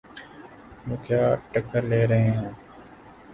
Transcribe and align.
وہ 0.87 0.95
کیا 1.05 1.21
ٹکر 1.51 1.81
لے 1.83 2.01
رہے 2.07 2.29
ہیں؟ 2.29 2.49